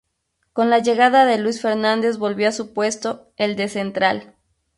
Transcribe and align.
Con 0.53 0.71
la 0.71 0.79
llegada 0.79 1.25
de 1.27 1.37
Luis 1.37 1.61
Fernández 1.61 2.17
volvió 2.17 2.49
a 2.49 2.51
su 2.51 2.73
puesto, 2.73 3.29
el 3.37 3.55
de 3.55 3.67
central. 3.69 4.35